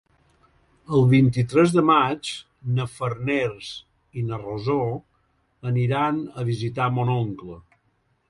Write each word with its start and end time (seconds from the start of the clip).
El 0.99 1.03
vint-i-tres 1.09 1.73
de 1.73 1.81
maig 1.89 2.29
na 2.79 2.87
Farners 2.93 3.69
i 4.21 4.25
na 4.31 4.41
Rosó 4.47 4.79
aniran 5.73 6.19
a 6.41 6.47
visitar 6.51 6.89
mon 6.97 7.13
oncle. 7.19 7.59